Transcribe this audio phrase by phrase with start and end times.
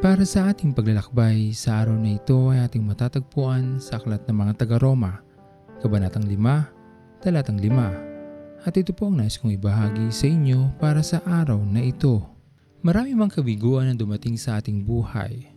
[0.00, 4.64] Para sa ating paglalakbay, sa araw na ito ay ating matatagpuan sa Aklat ng mga
[4.64, 5.20] taga-Roma,
[5.84, 8.64] Kabanatang 5, Talatang 5.
[8.64, 12.16] At ito po ang nais kong ibahagi sa inyo para sa araw na ito.
[12.80, 15.52] Marami mang kabiguan ang dumating sa ating buhay.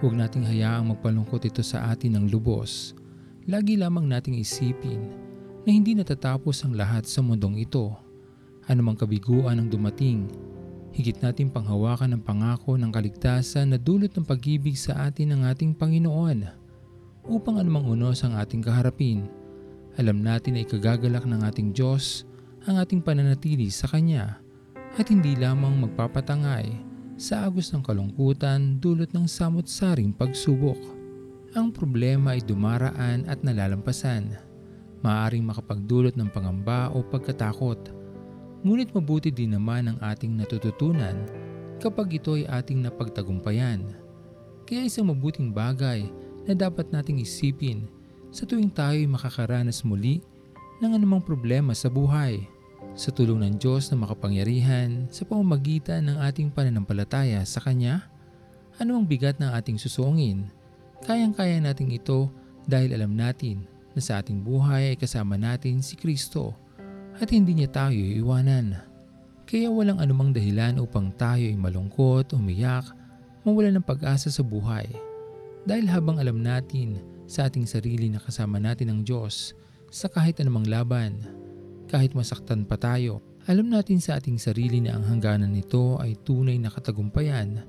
[0.00, 2.96] Huwag nating hayaang magpalungkot ito sa atin ng lubos.
[3.44, 5.04] Lagi lamang nating isipin
[5.68, 7.92] na hindi natatapos ang lahat sa mundong ito.
[8.72, 10.32] Anumang kabiguan ang dumating,
[10.92, 15.72] higit natin panghawakan ang pangako ng kaligtasan na dulot ng pag-ibig sa atin ng ating
[15.72, 16.44] Panginoon.
[17.24, 19.24] Upang anumang unos ang ating kaharapin,
[19.96, 22.28] alam natin na ikagagalak ng ating Diyos
[22.68, 24.36] ang ating pananatili sa Kanya
[25.00, 26.68] at hindi lamang magpapatangay
[27.16, 30.78] sa agos ng kalungkutan dulot ng samot-saring pagsubok.
[31.52, 34.36] Ang problema ay dumaraan at nalalampasan.
[35.00, 38.01] Maaring makapagdulot ng pangamba o pagkatakot
[38.62, 41.26] Ngunit mabuti din naman ang ating natututunan
[41.82, 43.82] kapag ito ay ating napagtagumpayan.
[44.62, 46.06] Kaya isang mabuting bagay
[46.46, 47.90] na dapat nating isipin
[48.30, 50.22] sa tuwing tayo ay makakaranas muli
[50.78, 52.38] ng anumang problema sa buhay.
[52.94, 58.06] Sa tulong ng Diyos na makapangyarihan sa pamamagitan ng ating pananampalataya sa Kanya,
[58.78, 60.46] anumang bigat ng ating susungin,
[61.02, 62.30] kayang-kaya nating ito
[62.70, 66.61] dahil alam natin na sa ating buhay ay kasama natin si Kristo
[67.20, 68.78] at hindi niya tayo iiwanan.
[69.44, 72.88] Kaya walang anumang dahilan upang tayo ay malungkot, umiyak,
[73.44, 74.88] mawala ng pag-asa sa buhay.
[75.68, 79.52] Dahil habang alam natin sa ating sarili na kasama natin ang Diyos
[79.92, 81.20] sa kahit anumang laban,
[81.92, 86.56] kahit masaktan pa tayo, alam natin sa ating sarili na ang hangganan nito ay tunay
[86.56, 87.60] na katagumpayan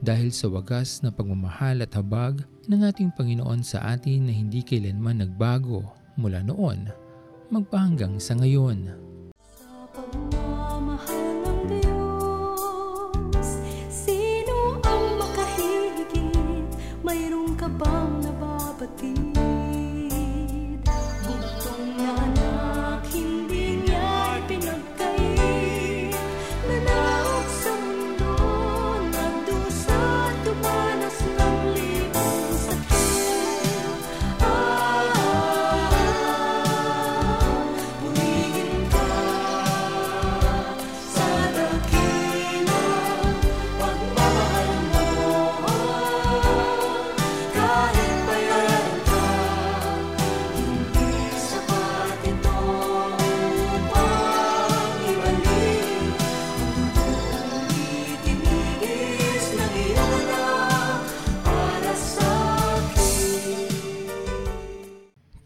[0.00, 5.20] dahil sa wagas na pagmamahal at habag ng ating Panginoon sa atin na hindi kailanman
[5.20, 5.84] nagbago
[6.16, 7.05] mula noon
[7.50, 8.90] magpahanggang sa ngayon.
[13.88, 16.68] Sino ang makahigit?
[17.00, 19.55] Mayroon ka bang nababatid?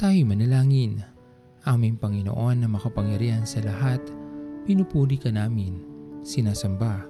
[0.00, 1.04] Tayo manalangin.
[1.68, 4.00] Aming Panginoon na makapangyarihan sa lahat,
[4.64, 5.76] pinupuri ka namin,
[6.24, 7.04] sinasamba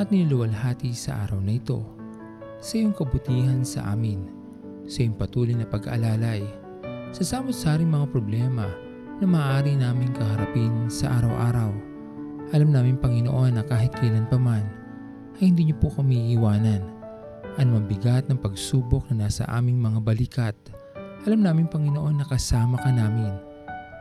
[0.00, 1.84] at niluluwalhati sa araw na ito.
[2.56, 4.24] Sa iyong kabutihan sa amin,
[4.88, 6.40] sa iyong patuloy na pag-aalalay,
[7.12, 8.64] sa samot-saring mga problema
[9.20, 11.68] na maaari naming kaharapin sa araw-araw.
[12.56, 14.64] Alam namin Panginoon na kahit kailan pa man,
[15.36, 16.80] ay hindi niyo po kami iiwanan.
[17.60, 20.56] Anumang bigat ng pagsubok na nasa aming mga balikat,
[21.22, 23.30] alam namin Panginoon na kasama ka namin.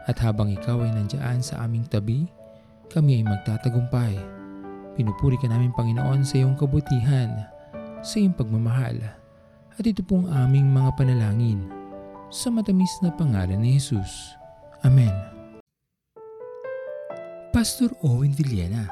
[0.10, 2.26] At habang ikaw ay nandiyan sa aming tabi,
[2.90, 4.18] kami ay magtatagumpay.
[4.98, 7.46] Pinupuri ka namin Panginoon sa iyong kabutihan,
[8.02, 8.98] sa iyong pagmamahal.
[9.78, 11.70] At ito pong aming mga panalangin
[12.34, 14.34] sa matamis na pangalan ni Jesus.
[14.82, 15.14] Amen.
[17.54, 18.90] Pastor Owen Villena,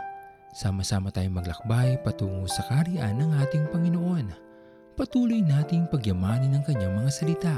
[0.54, 4.30] sama-sama tayong maglakbay patungo sa kariyan ng ating Panginoon.
[4.94, 7.58] Patuloy nating pagyamanin ang kanyang mga salita